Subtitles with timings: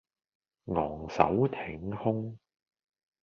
[0.73, 2.35] 昂首挺胸